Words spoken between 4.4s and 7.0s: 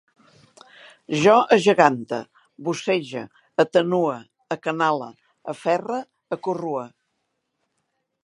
acanale, aferre, acorrue